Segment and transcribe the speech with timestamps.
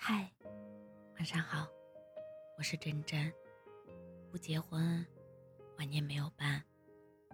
[0.00, 0.32] 嗨，
[1.16, 1.66] 晚上好，
[2.56, 3.30] 我是真真。
[4.30, 5.04] 不结婚，
[5.76, 6.62] 晚年没有伴；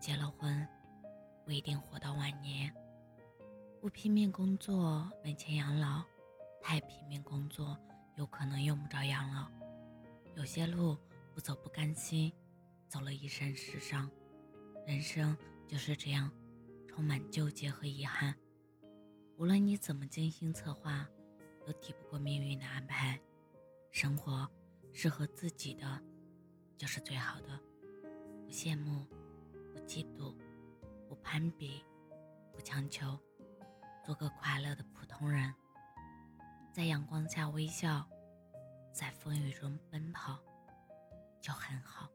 [0.01, 0.67] 结了婚，
[1.45, 2.75] 不一定活到晚年。
[3.83, 6.03] 不拼命工作没钱养老，
[6.63, 7.79] 太拼命工作
[8.17, 9.47] 有可能用不着养老。
[10.35, 10.97] 有些路
[11.35, 12.33] 不走不甘心，
[12.89, 14.11] 走了一身是伤。
[14.87, 15.37] 人生
[15.69, 16.33] 就是这样，
[16.89, 18.35] 充满纠结和遗憾。
[19.37, 21.07] 无论你怎么精心策划。
[21.67, 23.21] 都抵不过命运的安排。
[23.91, 24.49] 生活
[24.93, 26.03] 适合自己的，
[26.77, 27.61] 就是最好的。
[28.45, 29.07] 不羡慕，
[29.73, 30.37] 不嫉妒，
[31.09, 31.85] 不攀比，
[32.53, 33.19] 不强求，
[34.05, 35.55] 做个快乐的普通人。
[36.73, 38.07] 在阳光下微笑，
[38.93, 40.39] 在风雨中奔跑，
[41.41, 42.11] 就很好。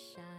[0.00, 0.29] 一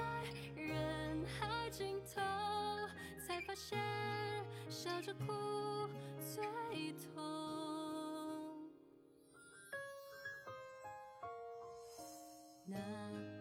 [0.00, 2.20] 在人海尽头，
[3.26, 3.78] 才发现
[4.68, 5.26] 笑着哭
[6.20, 7.22] 最痛。
[12.66, 13.39] 那。